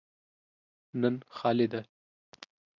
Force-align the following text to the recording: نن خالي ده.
نن 1.01 1.15
خالي 1.35 1.67
ده. 1.71 1.81